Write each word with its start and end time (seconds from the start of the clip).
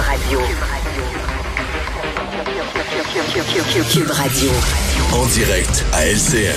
Radio. 0.00 0.40
Cube 3.92 4.10
Radio. 4.10 4.50
En 5.12 5.26
direct 5.26 5.84
à 5.92 6.06
LCN. 6.06 6.54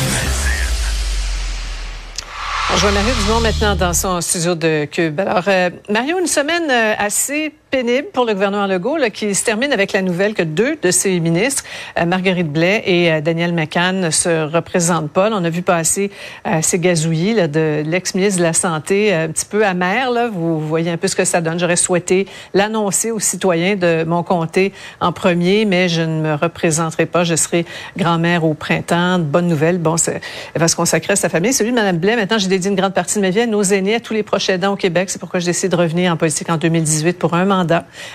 On 2.73 2.77
joue 2.77 2.87
Mario 2.91 3.13
Dumont 3.25 3.39
maintenant 3.41 3.75
dans 3.75 3.93
son 3.93 4.21
studio 4.21 4.55
de 4.55 4.85
Cube. 4.85 5.19
Alors, 5.19 5.43
euh, 5.47 5.69
Mario, 5.89 6.19
une 6.19 6.27
semaine 6.27 6.69
euh, 6.71 6.93
assez 6.97 7.53
pénible 7.73 8.09
pour 8.13 8.25
le 8.25 8.33
gouvernement 8.33 8.67
Legault, 8.67 8.99
qui 9.11 9.33
se 9.33 9.43
termine 9.43 9.73
avec 9.73 9.93
la 9.93 10.03
nouvelle 10.03 10.35
que 10.35 10.43
deux 10.43 10.77
de 10.79 10.91
ses 10.91 11.19
ministres, 11.19 11.63
euh, 11.97 12.05
Marguerite 12.05 12.51
Blais 12.51 12.83
et 12.85 13.11
euh, 13.11 13.19
Daniel 13.19 13.51
McCann, 13.51 13.99
ne 13.99 14.11
se 14.11 14.45
représentent 14.45 15.09
pas. 15.09 15.31
on 15.33 15.43
a 15.43 15.49
vu 15.49 15.63
passer 15.63 16.11
euh, 16.45 16.59
ces 16.61 16.77
gazouillis 16.77 17.33
de 17.47 17.81
l'ex-ministre 17.83 18.37
de 18.37 18.43
la 18.43 18.53
Santé, 18.53 19.11
un 19.11 19.27
petit 19.29 19.47
peu 19.47 19.65
amer. 19.65 20.07
Vous 20.31 20.59
voyez 20.59 20.91
un 20.91 20.97
peu 20.97 21.07
ce 21.07 21.15
que 21.15 21.25
ça 21.25 21.41
donne. 21.41 21.57
J'aurais 21.57 21.75
souhaité 21.75 22.27
l'annoncer 22.53 23.09
aux 23.09 23.19
citoyens 23.19 23.75
de 23.75 24.03
mon 24.03 24.21
comté 24.21 24.71
en 25.01 25.11
premier, 25.11 25.65
mais 25.65 25.89
je 25.89 26.03
ne 26.03 26.21
me 26.21 26.35
représenterai 26.35 27.07
pas. 27.07 27.23
Je 27.23 27.33
serai 27.33 27.65
grand-mère 27.97 28.45
au 28.45 28.53
printemps. 28.53 29.17
Bonne 29.17 29.47
nouvelle. 29.47 29.79
Bon, 29.79 29.95
elle 30.05 30.21
va 30.61 30.67
se 30.67 30.75
consacrer 30.75 31.13
à 31.13 31.15
sa 31.15 31.27
famille. 31.27 31.53
Celui 31.53 31.71
de 31.71 31.75
Mme 31.75 31.97
Blais, 31.97 32.17
maintenant, 32.17 32.37
j'ai 32.37 32.49
dédié 32.49 32.69
une 32.69 32.77
grande 32.77 32.93
partie 32.93 33.15
de 33.15 33.21
ma 33.21 33.31
vie 33.31 33.41
à 33.41 33.47
nos 33.47 33.63
aînés, 33.63 33.95
à 33.95 33.99
tous 33.99 34.13
les 34.13 34.21
proches 34.21 34.49
aidants 34.49 34.73
au 34.73 34.77
Québec. 34.77 35.09
C'est 35.09 35.17
pourquoi 35.17 35.39
je 35.39 35.47
décide 35.47 35.71
de 35.71 35.75
revenir 35.75 36.13
en 36.13 36.17
politique 36.17 36.51
en 36.51 36.57
2018 36.57 37.17
pour 37.17 37.33
un 37.33 37.45
mandat 37.45 37.62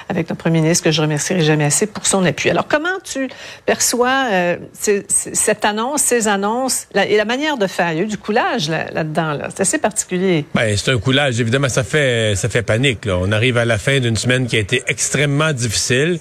avec 0.09 0.29
notre 0.29 0.41
premier 0.41 0.61
ministre 0.61 0.85
que 0.85 0.91
je 0.91 1.01
remercierai 1.01 1.41
jamais 1.41 1.65
assez 1.65 1.87
pour 1.87 2.07
son 2.07 2.25
appui. 2.25 2.51
Alors, 2.51 2.67
comment 2.69 2.99
tu 3.05 3.29
perçois 3.67 4.29
euh, 4.31 4.57
cette 4.73 5.65
annonce, 5.65 6.03
ces 6.03 6.29
annonces 6.29 6.87
et 6.95 7.17
la 7.17 7.25
manière 7.25 7.57
de 7.57 7.67
faire? 7.67 7.93
Il 7.93 7.99
y 7.99 8.01
a 8.01 8.05
eu 8.05 8.09
du 8.09 8.19
coulage 8.19 8.69
là-dedans. 8.69 9.35
Là 9.35 9.49
C'est 9.51 9.63
assez 9.63 9.79
particulier. 9.79 10.45
Ben, 10.55 10.77
c'est 10.77 10.91
un 10.91 10.99
coulage. 10.99 11.41
Évidemment, 11.41 11.69
ça 11.69 11.85
fait, 11.85 12.35
ça 12.37 12.49
fait 12.49 12.63
panique. 12.63 13.05
Là. 13.05 13.19
On 13.19 13.33
arrive 13.33 13.57
à 13.59 13.65
la 13.65 13.79
fin 13.79 14.01
d'une 14.01 14.17
semaine 14.17 14.47
qui 14.47 14.57
a 14.57 14.61
été 14.61 14.83
extrêmement 14.87 15.53
difficile 15.53 16.19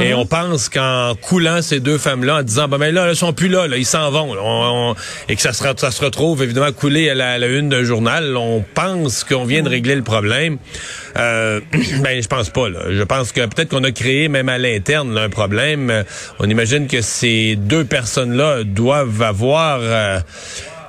et 0.00 0.12
mhm. 0.12 0.18
on 0.18 0.26
pense 0.26 0.68
qu'en 0.68 1.14
coulant 1.20 1.62
ces 1.62 1.80
deux 1.80 1.98
femmes-là, 1.98 2.36
en 2.36 2.42
disant, 2.42 2.68
ben, 2.68 2.78
ben 2.78 2.94
là, 2.94 3.08
elles 3.08 3.16
sont 3.16 3.32
plus 3.32 3.48
là, 3.48 3.66
là 3.66 3.76
ils 3.76 3.86
s'en 3.86 4.10
vont, 4.10 4.94
et 5.28 5.36
que 5.36 5.42
ça 5.42 5.52
se, 5.52 5.62
ça 5.76 5.90
se 5.90 6.04
retrouve 6.04 6.42
évidemment 6.42 6.72
coulé 6.72 7.10
à 7.10 7.14
la, 7.14 7.38
la 7.38 7.46
une 7.46 7.68
d'un 7.68 7.84
journal, 7.84 8.36
on 8.36 8.64
pense 8.74 9.24
qu'on 9.24 9.44
vient 9.44 9.62
de 9.62 9.68
mhm. 9.68 9.74
régler 9.74 9.94
le 9.94 10.02
problème. 10.02 10.58
Euh, 11.16 11.60
ben, 12.02 12.22
je 12.22 12.28
pense 12.28 12.50
pas. 12.50 12.68
Je 12.90 13.02
pense 13.02 13.32
que 13.32 13.40
peut-être 13.46 13.70
qu'on 13.70 13.84
a 13.84 13.92
créé 13.92 14.28
même 14.28 14.48
à 14.48 14.58
l'interne 14.58 15.16
un 15.18 15.28
problème. 15.28 16.04
On 16.38 16.48
imagine 16.48 16.86
que 16.86 17.00
ces 17.00 17.56
deux 17.56 17.84
personnes-là 17.84 18.64
doivent 18.64 19.22
avoir 19.22 19.80
euh, 19.82 20.20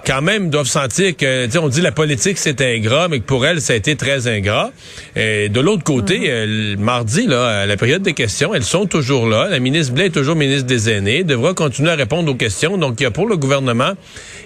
quand 0.06 0.22
même 0.22 0.50
doivent 0.50 0.68
sentir 0.68 1.16
que, 1.16 1.58
on 1.58 1.70
dit 1.70 1.82
la 1.82 1.92
politique 1.92 2.38
c'est 2.38 2.62
ingrat, 2.62 3.08
mais 3.08 3.20
que 3.20 3.26
pour 3.26 3.46
elle 3.46 3.62
ça 3.62 3.74
a 3.74 3.76
été 3.76 3.96
très 3.96 4.28
ingrat. 4.28 4.72
Et 5.16 5.50
de 5.50 5.60
l'autre 5.60 5.84
côté, 5.84 6.20
mhm. 6.20 6.26
euh, 6.28 6.76
mardi 6.78 7.28
là, 7.28 7.62
à 7.62 7.66
la 7.66 7.78
période 7.78 8.02
des 8.02 8.14
questions, 8.14 8.54
elles 8.54 8.64
sont 8.64 8.86
toujours 8.86 9.28
là. 9.28 9.48
La 9.50 9.60
ministre 9.60 9.94
Blais 9.94 10.08
est 10.08 10.12
toujours 10.12 10.36
ministre 10.36 10.66
des 10.66 10.90
aînés, 10.90 11.24
devra 11.24 11.54
continuer 11.54 11.92
à 11.92 11.96
répondre 11.96 12.32
aux 12.32 12.36
questions. 12.36 12.78
Donc 12.78 13.00
il 13.00 13.04
y 13.04 13.06
a 13.06 13.12
pour 13.12 13.28
le 13.28 13.38
gouvernement, 13.38 13.94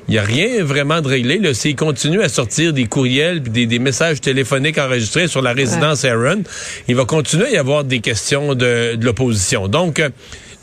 il 0.07 0.11
n'y 0.11 0.17
a 0.17 0.23
rien 0.23 0.63
vraiment 0.63 1.01
de 1.01 1.07
réglé. 1.07 1.53
S'il 1.53 1.75
continue 1.75 2.21
à 2.21 2.29
sortir 2.29 2.73
des 2.73 2.85
courriels 2.85 3.41
des, 3.41 3.65
des, 3.65 3.79
messages 3.79 4.21
téléphoniques 4.21 4.77
enregistrés 4.77 5.27
sur 5.27 5.41
la 5.41 5.53
résidence 5.53 6.05
Aaron, 6.05 6.43
il 6.87 6.95
va 6.95 7.05
continuer 7.05 7.45
à 7.45 7.51
y 7.51 7.57
avoir 7.57 7.83
des 7.83 7.99
questions 7.99 8.55
de, 8.55 8.95
de 8.95 9.05
l'opposition. 9.05 9.67
Donc, 9.67 9.99
euh, 9.99 10.09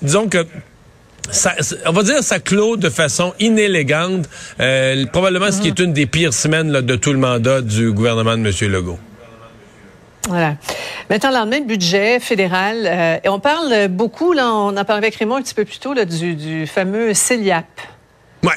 disons 0.03 0.29
que 0.29 0.45
ça, 1.31 1.55
on 1.87 1.93
va 1.93 2.03
dire 2.03 2.23
ça 2.23 2.41
clôt 2.41 2.77
de 2.77 2.91
façon 2.91 3.33
inélégante, 3.39 4.29
euh, 4.61 5.07
probablement 5.07 5.51
ce 5.51 5.61
qui 5.61 5.69
est 5.69 5.79
une 5.79 5.93
des 5.93 6.07
pires 6.07 6.35
semaines 6.35 6.71
là, 6.71 6.83
de 6.83 6.97
tout 6.97 7.13
le 7.13 7.19
mandat 7.19 7.61
du 7.61 7.93
gouvernement 7.93 8.37
de 8.37 8.49
M. 8.49 8.73
Legault. 8.73 8.99
Voilà. 10.29 10.57
Maintenant, 11.11 11.31
le 11.31 11.37
lendemain, 11.37 11.61
budget 11.61 12.21
fédéral. 12.21 12.87
Euh, 12.87 13.17
et 13.25 13.29
on 13.29 13.41
parle 13.41 13.89
beaucoup, 13.89 14.33
là, 14.33 14.53
on 14.53 14.77
en 14.77 14.85
parlait 14.85 15.07
avec 15.07 15.17
Raymond 15.17 15.37
un 15.37 15.43
petit 15.43 15.55
peu 15.55 15.65
plus 15.65 15.79
tôt, 15.79 15.95
là, 15.95 16.05
du, 16.05 16.35
du 16.35 16.67
fameux 16.67 17.13
CELIAP. 17.13 17.67
Ouais. 18.45 18.51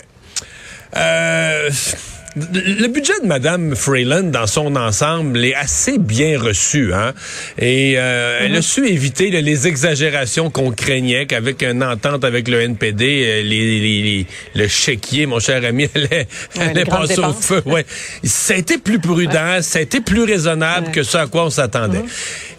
Euh 0.96 1.70
le 2.36 2.88
budget 2.88 3.14
de 3.24 3.28
Mme 3.28 3.76
Freeland 3.76 4.24
dans 4.24 4.48
son 4.48 4.76
ensemble 4.76 5.44
est 5.46 5.56
assez 5.56 5.98
bien 5.98 6.38
reçu, 6.38 6.94
hein. 6.94 7.14
Et 7.58 7.94
euh, 7.98 8.40
elle 8.42 8.54
a 8.54 8.58
mhm. 8.58 8.62
su 8.62 8.88
éviter 8.88 9.30
les 9.30 9.68
exagérations 9.68 10.50
qu'on 10.50 10.72
craignait 10.72 11.28
qu'avec 11.28 11.64
une 11.64 11.84
entente 11.84 12.26
avec 12.26 12.50
le 12.50 12.62
NPD, 12.62 13.06
euh, 13.06 13.42
les, 13.42 13.80
les, 13.80 14.28
le 14.54 14.68
chéquier, 14.68 15.28
mon 15.28 15.40
cher 15.40 15.64
ami, 15.64 15.88
allait, 15.96 16.28
allait 16.60 16.84
passer 16.84 17.20
au 17.20 17.32
feu. 17.34 17.62
Ouais. 17.66 17.86
Ça 18.24 18.54
a 18.54 18.58
été 18.58 18.78
plus 18.78 19.00
prudent, 19.00 19.62
ça 19.62 19.80
a 19.80 19.82
été 19.82 20.02
plus 20.02 20.24
raisonnable 20.24 20.92
que 20.92 21.04
ce 21.04 21.18
à 21.18 21.28
quoi 21.28 21.46
on 21.46 21.50
s'attendait. 21.50 22.00
Mhm. 22.00 22.08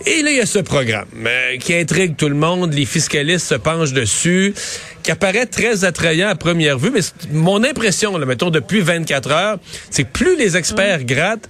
Et 0.09 0.22
là, 0.22 0.31
il 0.31 0.37
y 0.37 0.41
a 0.41 0.47
ce 0.47 0.61
programme 0.61 1.09
euh, 1.27 1.56
qui 1.59 1.75
intrigue 1.75 2.17
tout 2.17 2.28
le 2.28 2.37
monde. 2.37 2.72
Les 2.72 2.87
fiscalistes 2.87 3.49
se 3.49 3.56
penchent 3.56 3.93
dessus 3.93 4.55
qui 5.03 5.11
apparaît 5.11 5.47
très 5.47 5.84
attrayant 5.84 6.28
à 6.28 6.37
première 6.37 6.78
vue, 6.78 6.91
mais 6.93 7.00
mon 7.33 7.62
impression, 7.65 8.16
là, 8.16 8.25
mettons, 8.25 8.50
depuis 8.50 8.81
24 8.81 9.31
heures, 9.31 9.59
c'est 9.91 10.05
que 10.05 10.12
plus 10.12 10.37
les 10.37 10.56
experts 10.56 11.05
grattent, 11.05 11.49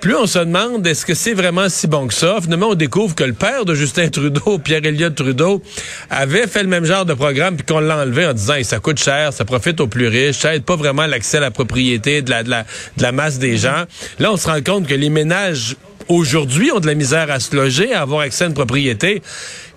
plus 0.00 0.16
on 0.16 0.26
se 0.26 0.38
demande 0.38 0.86
est-ce 0.86 1.06
que 1.06 1.14
c'est 1.14 1.32
vraiment 1.32 1.70
si 1.70 1.86
bon 1.86 2.06
que 2.08 2.12
ça. 2.12 2.36
Finalement, 2.42 2.68
on 2.70 2.74
découvre 2.74 3.14
que 3.14 3.24
le 3.24 3.32
père 3.32 3.64
de 3.64 3.74
Justin 3.74 4.08
Trudeau, 4.08 4.58
Pierre 4.64 4.84
Elliott 4.84 5.14
Trudeau, 5.14 5.62
avait 6.10 6.46
fait 6.46 6.62
le 6.62 6.68
même 6.68 6.84
genre 6.84 7.06
de 7.06 7.14
programme 7.14 7.56
puis 7.56 7.64
qu'on 7.64 7.80
l'a 7.80 7.96
enlevé 7.96 8.26
en 8.26 8.34
disant 8.34 8.54
ça 8.64 8.80
coûte 8.80 9.02
cher, 9.02 9.32
ça 9.32 9.46
profite 9.46 9.80
aux 9.80 9.86
plus 9.86 10.08
riches, 10.08 10.36
ça 10.36 10.54
aide 10.54 10.64
pas 10.64 10.76
vraiment 10.76 11.06
l'accès 11.06 11.38
à 11.38 11.40
la 11.40 11.50
propriété 11.50 12.20
de 12.20 12.28
la, 12.28 12.42
de 12.42 12.50
la, 12.50 12.64
de 12.98 13.02
la 13.02 13.12
masse 13.12 13.38
des 13.38 13.56
gens. 13.56 13.84
Là, 14.18 14.30
on 14.30 14.36
se 14.36 14.46
rend 14.46 14.60
compte 14.60 14.86
que 14.86 14.94
les 14.94 15.08
ménages 15.08 15.76
aujourd'hui 16.08 16.70
ont 16.72 16.80
de 16.80 16.86
la 16.86 16.94
misère 16.94 17.30
à 17.30 17.40
se 17.40 17.54
loger, 17.54 17.92
à 17.92 18.02
avoir 18.02 18.20
accès 18.20 18.44
à 18.44 18.46
une 18.48 18.54
propriété, 18.54 19.22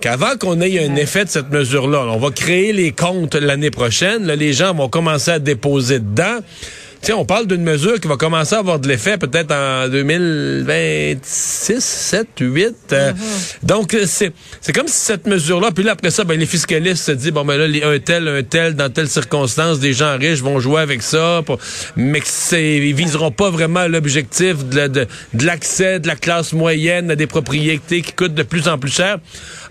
qu'avant 0.01 0.37
qu'on 0.39 0.61
ait 0.61 0.85
un 0.85 0.95
effet 0.95 1.25
de 1.25 1.29
cette 1.29 1.49
mesure-là, 1.49 2.05
on 2.09 2.17
va 2.17 2.31
créer 2.31 2.73
les 2.73 2.91
comptes 2.91 3.35
l'année 3.35 3.71
prochaine, 3.71 4.31
les 4.31 4.53
gens 4.53 4.73
vont 4.73 4.89
commencer 4.89 5.31
à 5.31 5.39
déposer 5.39 5.99
dedans 5.99 6.39
on 7.13 7.25
parle 7.25 7.47
d'une 7.47 7.63
mesure 7.63 7.99
qui 7.99 8.07
va 8.07 8.17
commencer 8.17 8.55
à 8.55 8.59
avoir 8.59 8.79
de 8.79 8.87
l'effet 8.87 9.17
peut-être 9.17 9.51
en 9.51 9.87
2026, 9.89 11.79
7, 11.79 12.27
8. 12.39 12.95
Donc, 13.63 13.93
euh, 13.93 14.03
c'est, 14.05 14.33
c'est 14.61 14.73
comme 14.73 14.87
si 14.87 14.99
cette 14.99 15.27
mesure-là, 15.27 15.71
puis 15.71 15.83
là, 15.83 15.93
après 15.93 16.11
ça, 16.11 16.23
ben, 16.23 16.39
les 16.39 16.45
fiscalistes 16.45 17.03
se 17.05 17.11
disent, 17.11 17.31
bon, 17.31 17.45
ben 17.45 17.57
là, 17.57 17.87
un 17.87 17.99
tel, 17.99 18.27
un 18.27 18.43
tel, 18.43 18.75
dans 18.75 18.89
telle 18.91 19.09
circonstance, 19.09 19.79
des 19.79 19.93
gens 19.93 20.17
riches 20.17 20.41
vont 20.41 20.59
jouer 20.59 20.81
avec 20.81 21.01
ça, 21.01 21.41
mais 21.95 22.21
c'est, 22.23 22.77
ils 22.77 22.93
viseront 22.93 23.31
pas 23.31 23.49
vraiment 23.49 23.87
l'objectif 23.87 24.65
de, 24.65 24.87
de, 24.87 25.07
de 25.33 25.45
l'accès 25.45 25.99
de 25.99 26.07
la 26.07 26.15
classe 26.15 26.53
moyenne 26.53 27.11
à 27.11 27.15
des 27.15 27.27
propriétés 27.27 28.01
qui 28.01 28.13
coûtent 28.13 28.33
de 28.33 28.43
plus 28.43 28.67
en 28.67 28.77
plus 28.77 28.91
cher. 28.91 29.17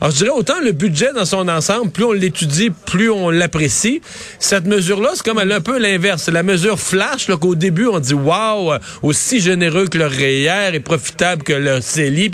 Alors, 0.01 0.13
je 0.13 0.17
dirais 0.19 0.31
autant 0.31 0.61
le 0.63 0.73
budget 0.73 1.13
dans 1.15 1.25
son 1.25 1.49
ensemble, 1.49 1.91
plus 1.91 2.05
on 2.05 2.13
l'étudie, 2.13 2.71
plus 2.71 3.11
on 3.11 3.31
l'apprécie. 3.31 4.01
Cette 4.39 4.67
mesure-là, 4.67 5.11
c'est 5.15 5.25
comme 5.25 5.39
elle 5.39 5.53
un 5.53 5.61
peu 5.61 5.79
l'inverse. 5.79 6.25
C'est 6.25 6.33
la 6.33 6.43
mesure 6.43 6.79
flash, 6.79 7.16
là, 7.29 7.37
qu'au 7.37 7.55
début, 7.55 7.87
on 7.87 7.99
dit, 7.99 8.15
waouh, 8.15 8.73
aussi 9.03 9.41
généreux 9.41 9.87
que 9.87 9.99
le 9.99 10.07
REER 10.07 10.75
et 10.75 10.81
profitable 10.81 11.43
que 11.43 11.53
le 11.53 11.81
CELI. 11.81 12.31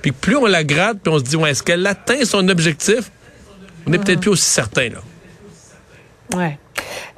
Puis, 0.00 0.12
plus 0.12 0.36
on 0.36 0.46
la 0.46 0.64
gratte, 0.64 0.98
puis 1.02 1.12
on 1.12 1.18
se 1.18 1.24
dit, 1.24 1.36
ouais, 1.36 1.50
est-ce 1.50 1.62
qu'elle 1.62 1.86
atteint 1.86 2.24
son 2.24 2.48
objectif? 2.48 3.10
On 3.86 3.90
n'est 3.90 3.98
peut-être 3.98 4.20
plus 4.20 4.30
aussi 4.30 4.48
certain, 4.48 4.88
là. 4.88 4.98
Ouais. 6.34 6.58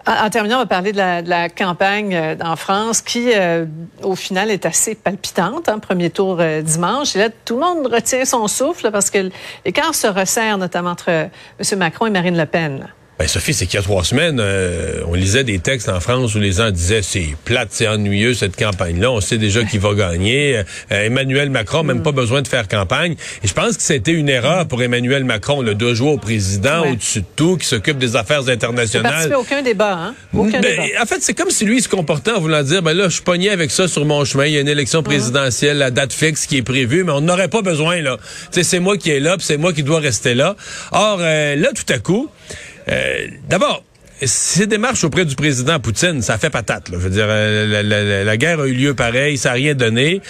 En, 0.06 0.28
terminant, 0.28 0.56
on 0.56 0.60
va 0.60 0.66
parler 0.66 0.92
de 0.92 0.98
la, 0.98 1.48
campagne 1.48 2.14
euh, 2.14 2.36
en 2.44 2.56
France 2.56 3.00
qui, 3.00 3.30
euh, 3.34 3.64
au 4.02 4.14
final, 4.14 4.50
est 4.50 4.66
assez 4.66 4.94
palpitante. 4.94 5.68
Hein, 5.68 5.78
premier 5.78 6.10
tour 6.10 6.38
euh, 6.40 6.60
dimanche. 6.60 7.16
Et 7.16 7.20
là, 7.20 7.28
tout 7.44 7.54
le 7.54 7.60
monde 7.60 7.86
retient 7.86 8.24
son 8.26 8.46
souffle 8.46 8.90
parce 8.90 9.08
que 9.08 9.30
l'écart 9.64 9.94
se 9.94 10.06
resserre, 10.06 10.58
notamment 10.58 10.90
entre 10.90 11.08
M. 11.10 11.78
Macron 11.78 12.06
et 12.06 12.10
Marine 12.10 12.36
Le 12.36 12.44
Pen. 12.44 12.86
Ben 13.16 13.28
Sophie, 13.28 13.54
c'est 13.54 13.66
qu'il 13.66 13.76
y 13.76 13.78
a 13.78 13.82
trois 13.82 14.02
semaines, 14.02 14.40
euh, 14.40 15.02
on 15.06 15.14
lisait 15.14 15.44
des 15.44 15.60
textes 15.60 15.88
en 15.88 16.00
France 16.00 16.34
où 16.34 16.40
les 16.40 16.50
gens 16.50 16.72
disaient 16.72 17.00
c'est 17.00 17.36
plate, 17.44 17.68
c'est 17.70 17.86
ennuyeux 17.86 18.34
cette 18.34 18.56
campagne-là, 18.56 19.08
on 19.12 19.20
sait 19.20 19.38
déjà 19.38 19.62
qui 19.62 19.78
va 19.78 19.94
gagner. 19.94 20.56
Euh, 20.56 21.04
Emmanuel 21.06 21.48
Macron, 21.48 21.84
même 21.84 22.02
pas 22.02 22.10
besoin 22.10 22.42
de 22.42 22.48
faire 22.48 22.66
campagne. 22.66 23.14
Et 23.44 23.46
je 23.46 23.54
pense 23.54 23.76
que 23.76 23.82
c'était 23.84 24.10
une 24.10 24.28
erreur 24.28 24.66
pour 24.66 24.82
Emmanuel 24.82 25.22
Macron, 25.22 25.62
le 25.62 25.76
deux 25.76 25.94
jouer 25.94 26.10
au 26.10 26.18
président 26.18 26.90
au-dessus 26.90 27.20
de 27.20 27.26
tout, 27.36 27.56
qui 27.56 27.66
s'occupe 27.66 27.98
des 27.98 28.16
affaires 28.16 28.48
internationales. 28.48 29.28
Il 29.28 29.34
aucun 29.36 29.62
débat, 29.62 29.94
hein? 29.94 30.14
Aucun 30.32 30.60
ben, 30.60 30.62
débat. 30.62 30.82
En 31.00 31.06
fait, 31.06 31.18
c'est 31.20 31.34
comme 31.34 31.50
si 31.50 31.64
lui 31.64 31.80
se 31.82 31.88
comportait 31.88 32.32
en 32.32 32.40
voulant 32.40 32.64
dire, 32.64 32.82
ben 32.82 32.94
là, 32.94 33.08
je 33.08 33.22
pogné 33.22 33.50
avec 33.50 33.70
ça 33.70 33.86
sur 33.86 34.04
mon 34.04 34.24
chemin, 34.24 34.46
il 34.46 34.54
y 34.54 34.58
a 34.58 34.60
une 34.60 34.68
élection 34.68 35.04
présidentielle, 35.04 35.78
la 35.78 35.92
date 35.92 36.12
fixe 36.12 36.46
qui 36.46 36.56
est 36.56 36.62
prévue, 36.62 37.04
mais 37.04 37.12
on 37.12 37.20
n'aurait 37.20 37.48
pas 37.48 37.62
besoin 37.62 38.00
là. 38.00 38.16
c'est 38.50 38.80
moi 38.80 38.98
qui 38.98 39.10
est 39.10 39.20
là, 39.20 39.36
c'est 39.38 39.56
moi 39.56 39.72
qui 39.72 39.84
dois 39.84 40.00
rester 40.00 40.34
là. 40.34 40.56
Or, 40.90 41.18
euh, 41.20 41.54
là, 41.54 41.68
tout 41.74 41.92
à 41.92 42.00
coup. 42.00 42.28
Euh, 42.88 43.28
d'abord, 43.48 43.82
ces 44.26 44.66
démarches 44.66 45.04
auprès 45.04 45.24
du 45.24 45.34
président 45.34 45.78
Poutine, 45.80 46.22
ça 46.22 46.38
fait 46.38 46.50
patate. 46.50 46.88
Là. 46.88 46.98
Je 47.00 47.04
veux 47.04 47.10
dire, 47.10 47.26
euh, 47.28 48.24
la, 48.24 48.36
guerre 48.36 48.60
a 48.60 48.66
eu 48.66 48.74
lieu 48.74 48.94
pareil, 48.94 49.38
ça 49.38 49.50
n'a 49.50 49.54
rien 49.54 49.74
donné. 49.74 50.20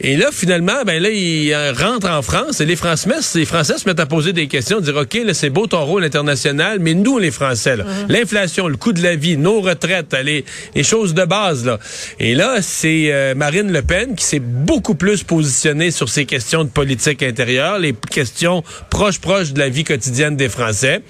Et 0.00 0.16
là, 0.16 0.28
finalement, 0.32 0.84
ben 0.86 1.02
là, 1.02 1.10
il 1.10 1.54
rentre 1.76 2.08
en 2.08 2.22
France 2.22 2.60
et 2.60 2.64
les 2.64 2.76
Français, 2.76 3.10
les 3.34 3.44
Français 3.44 3.78
se 3.78 3.88
mettent 3.88 4.00
à 4.00 4.06
poser 4.06 4.32
des 4.32 4.46
questions, 4.46 4.80
dire 4.80 4.96
OK, 4.96 5.14
là, 5.24 5.34
c'est 5.34 5.50
beau 5.50 5.66
ton 5.66 5.84
rôle 5.84 6.04
international, 6.04 6.78
mais 6.80 6.94
nous, 6.94 7.18
les 7.18 7.30
Français, 7.30 7.76
mm-hmm. 7.76 7.84
l'inflation, 8.08 8.68
le 8.68 8.76
coût 8.76 8.92
de 8.92 9.02
la 9.02 9.16
vie, 9.16 9.36
nos 9.36 9.60
retraites, 9.60 10.14
les, 10.24 10.44
les 10.74 10.82
choses 10.82 11.14
de 11.14 11.24
base, 11.24 11.64
là. 11.64 11.78
Et 12.20 12.34
là, 12.34 12.56
c'est 12.60 13.12
euh, 13.12 13.34
Marine 13.34 13.72
Le 13.72 13.82
Pen 13.82 14.14
qui 14.14 14.24
s'est 14.24 14.38
beaucoup 14.40 14.94
plus 14.94 15.22
positionnée 15.22 15.90
sur 15.90 16.08
ces 16.08 16.26
questions 16.26 16.64
de 16.64 16.68
politique 16.68 17.22
intérieure, 17.22 17.78
les 17.78 17.94
questions 18.10 18.62
proches, 18.90 19.20
proches 19.20 19.52
de 19.52 19.58
la 19.58 19.68
vie 19.68 19.84
quotidienne 19.84 20.36
des 20.36 20.48
Français. 20.48 21.00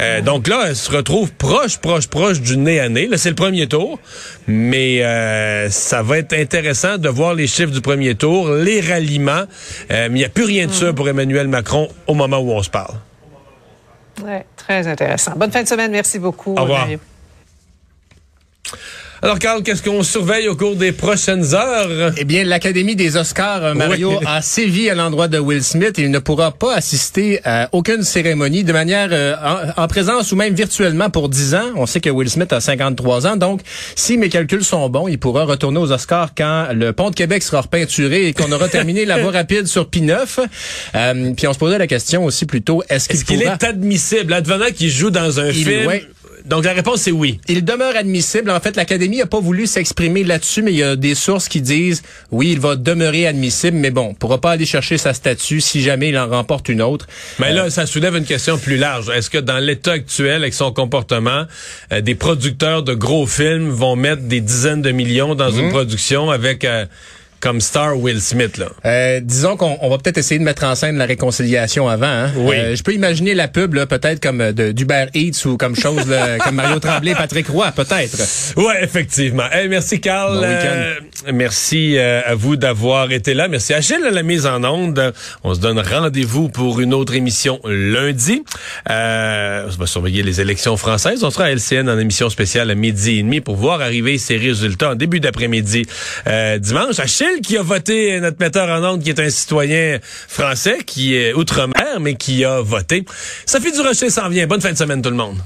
Euh, 0.00 0.20
donc 0.20 0.48
là, 0.48 0.66
elle 0.68 0.76
se 0.76 0.90
retrouve 0.90 1.32
proche, 1.32 1.75
proche, 1.78 2.06
proche 2.08 2.40
du 2.40 2.56
nez 2.56 2.80
à 2.80 2.88
nez. 2.88 3.06
Là, 3.06 3.16
c'est 3.16 3.28
le 3.28 3.34
premier 3.34 3.66
tour, 3.66 3.98
mais 4.46 5.02
euh, 5.02 5.70
ça 5.70 6.02
va 6.02 6.18
être 6.18 6.32
intéressant 6.32 6.98
de 6.98 7.08
voir 7.08 7.34
les 7.34 7.46
chiffres 7.46 7.72
du 7.72 7.80
premier 7.80 8.14
tour, 8.14 8.50
les 8.50 8.80
ralliements. 8.80 9.44
mais 9.90 10.06
il 10.08 10.14
n'y 10.14 10.24
a 10.24 10.28
plus 10.28 10.44
rien 10.44 10.66
de 10.66 10.72
ça 10.72 10.92
pour 10.92 11.08
Emmanuel 11.08 11.48
Macron 11.48 11.88
au 12.06 12.14
moment 12.14 12.38
où 12.38 12.50
on 12.52 12.62
se 12.62 12.70
parle. 12.70 12.94
Oui, 14.24 14.38
très 14.56 14.86
intéressant. 14.86 15.32
Bonne 15.36 15.52
fin 15.52 15.62
de 15.62 15.68
semaine. 15.68 15.90
Merci 15.90 16.18
beaucoup. 16.18 16.54
Au 16.56 16.62
revoir. 16.62 16.88
Alors, 19.22 19.38
Carl, 19.38 19.62
qu'est-ce 19.62 19.82
qu'on 19.82 20.02
surveille 20.02 20.46
au 20.46 20.56
cours 20.56 20.76
des 20.76 20.92
prochaines 20.92 21.54
heures? 21.54 22.12
Eh 22.18 22.24
bien, 22.24 22.44
l'Académie 22.44 22.96
des 22.96 23.16
Oscars, 23.16 23.64
euh, 23.64 23.74
Mario, 23.74 24.20
a 24.26 24.42
sévi 24.42 24.90
à 24.90 24.94
l'endroit 24.94 25.26
de 25.26 25.38
Will 25.38 25.64
Smith. 25.64 25.94
Il 25.96 26.10
ne 26.10 26.18
pourra 26.18 26.52
pas 26.52 26.74
assister 26.74 27.40
à 27.44 27.70
aucune 27.72 28.02
cérémonie 28.02 28.62
de 28.62 28.74
manière 28.74 29.08
euh, 29.12 29.34
en, 29.76 29.86
présence 29.88 30.32
ou 30.32 30.36
même 30.36 30.54
virtuellement 30.54 31.08
pour 31.08 31.30
10 31.30 31.54
ans. 31.54 31.70
On 31.76 31.86
sait 31.86 32.00
que 32.00 32.10
Will 32.10 32.28
Smith 32.28 32.52
a 32.52 32.60
53 32.60 33.26
ans. 33.26 33.36
Donc, 33.36 33.62
si 33.94 34.18
mes 34.18 34.28
calculs 34.28 34.64
sont 34.64 34.86
bons, 34.90 35.08
il 35.08 35.18
pourra 35.18 35.44
retourner 35.44 35.78
aux 35.78 35.92
Oscars 35.92 36.34
quand 36.36 36.68
le 36.74 36.92
pont 36.92 37.08
de 37.08 37.14
Québec 37.14 37.42
sera 37.42 37.62
repeinturé 37.62 38.26
et 38.26 38.34
qu'on 38.34 38.52
aura 38.52 38.68
terminé 38.68 39.06
la 39.06 39.18
voie 39.18 39.32
rapide 39.32 39.66
sur 39.66 39.88
P9. 39.88 40.40
Euh, 40.94 41.32
puis 41.34 41.46
on 41.46 41.54
se 41.54 41.58
posait 41.58 41.78
la 41.78 41.86
question 41.86 42.26
aussi 42.26 42.44
plutôt, 42.44 42.82
est-ce 42.90 43.24
qu'il 43.24 43.42
est, 43.42 43.64
admissible, 43.64 44.34
advenant 44.34 44.70
qu'il 44.74 44.90
joue 44.90 45.10
dans 45.10 45.40
un 45.40 45.52
film... 45.52 45.90
Donc 46.46 46.64
la 46.64 46.72
réponse 46.72 47.02
c'est 47.02 47.12
oui. 47.12 47.40
Il 47.48 47.64
demeure 47.64 47.96
admissible. 47.96 48.50
En 48.50 48.60
fait, 48.60 48.76
l'Académie 48.76 49.18
n'a 49.18 49.26
pas 49.26 49.40
voulu 49.40 49.66
s'exprimer 49.66 50.22
là-dessus, 50.22 50.62
mais 50.62 50.72
il 50.72 50.78
y 50.78 50.82
a 50.82 50.94
des 50.96 51.14
sources 51.14 51.48
qui 51.48 51.60
disent 51.60 52.02
oui, 52.30 52.52
il 52.52 52.60
va 52.60 52.76
demeurer 52.76 53.26
admissible, 53.26 53.76
mais 53.76 53.90
bon, 53.90 54.14
pourra 54.14 54.40
pas 54.40 54.52
aller 54.52 54.66
chercher 54.66 54.96
sa 54.96 55.12
statue 55.12 55.60
si 55.60 55.82
jamais 55.82 56.10
il 56.10 56.18
en 56.18 56.28
remporte 56.28 56.68
une 56.68 56.82
autre. 56.82 57.06
Mais 57.38 57.52
là, 57.52 57.64
euh, 57.64 57.70
ça 57.70 57.86
soulève 57.86 58.16
une 58.16 58.24
question 58.24 58.58
plus 58.58 58.76
large. 58.76 59.10
Est-ce 59.10 59.28
que 59.28 59.38
dans 59.38 59.58
l'état 59.58 59.92
actuel, 59.92 60.42
avec 60.42 60.54
son 60.54 60.72
comportement, 60.72 61.46
euh, 61.92 62.00
des 62.00 62.14
producteurs 62.14 62.82
de 62.82 62.94
gros 62.94 63.26
films 63.26 63.70
vont 63.70 63.96
mettre 63.96 64.22
des 64.22 64.40
dizaines 64.40 64.82
de 64.82 64.92
millions 64.92 65.34
dans 65.34 65.50
une 65.50 65.66
mhm. 65.66 65.72
production 65.72 66.30
avec 66.30 66.64
euh, 66.64 66.86
comme 67.40 67.60
star 67.60 67.98
Will 67.98 68.20
Smith 68.20 68.56
là. 68.56 68.66
Euh, 68.84 69.20
disons 69.20 69.56
qu'on 69.56 69.88
va 69.88 69.98
peut-être 69.98 70.18
essayer 70.18 70.38
de 70.38 70.44
mettre 70.44 70.64
en 70.64 70.74
scène 70.74 70.96
la 70.96 71.06
réconciliation 71.06 71.88
avant. 71.88 72.06
Hein? 72.06 72.32
Oui. 72.36 72.56
Euh, 72.56 72.76
je 72.76 72.82
peux 72.82 72.92
imaginer 72.92 73.34
la 73.34 73.48
pub 73.48 73.74
là, 73.74 73.86
peut-être 73.86 74.20
comme 74.20 74.40
euh, 74.40 74.52
de 74.52 74.72
d'Uber 74.72 75.06
Eats 75.14 75.46
ou 75.46 75.56
comme 75.56 75.76
chose 75.76 76.08
là, 76.08 76.38
comme 76.44 76.54
Mario 76.54 76.78
Tremblay, 76.78 77.14
Patrick 77.14 77.48
Roy, 77.48 77.70
peut-être. 77.72 78.56
Ouais, 78.56 78.82
effectivement. 78.82 79.44
Hey, 79.52 79.68
merci 79.68 80.00
Carl. 80.00 80.40
Bon 80.40 81.32
merci 81.32 81.98
à 81.98 82.34
vous 82.34 82.56
d'avoir 82.56 83.10
été 83.10 83.34
là. 83.34 83.48
Merci 83.48 83.74
à 83.74 83.80
Gilles 83.80 84.04
à 84.06 84.10
la 84.10 84.22
mise 84.22 84.46
en 84.46 84.62
onde. 84.64 85.12
On 85.42 85.54
se 85.54 85.60
donne 85.60 85.78
rendez-vous 85.78 86.48
pour 86.48 86.80
une 86.80 86.94
autre 86.94 87.14
émission 87.14 87.60
lundi. 87.64 88.44
on 88.88 88.92
va 89.78 89.86
surveiller 89.86 90.22
les 90.22 90.40
élections 90.40 90.76
françaises. 90.76 91.24
On 91.24 91.30
sera 91.30 91.44
à 91.44 91.50
LCN 91.50 91.88
en 91.88 91.98
émission 91.98 92.30
spéciale 92.30 92.70
à 92.70 92.74
midi 92.74 93.18
et 93.18 93.22
demi 93.22 93.40
pour 93.40 93.56
voir 93.56 93.80
arriver 93.80 94.18
ces 94.18 94.36
résultats 94.36 94.92
en 94.92 94.94
début 94.94 95.20
d'après-midi 95.20 95.86
dimanche. 96.60 96.98
À 96.98 97.06
qui 97.42 97.56
a 97.56 97.62
voté, 97.62 98.20
notre 98.20 98.38
metteur 98.40 98.68
en 98.68 98.84
ondes, 98.84 99.02
qui 99.02 99.10
est 99.10 99.20
un 99.20 99.30
citoyen 99.30 99.98
français, 100.02 100.78
qui 100.84 101.14
est 101.14 101.32
outre-mer, 101.32 102.00
mais 102.00 102.14
qui 102.14 102.44
a 102.44 102.60
voté. 102.60 103.04
Sophie 103.44 103.72
Durocher 103.72 104.10
s'en 104.10 104.28
vient. 104.28 104.46
Bonne 104.46 104.60
fin 104.60 104.72
de 104.72 104.78
semaine, 104.78 105.02
tout 105.02 105.10
le 105.10 105.16
monde. 105.16 105.38